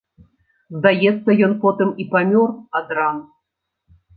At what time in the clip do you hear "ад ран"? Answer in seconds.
2.81-3.17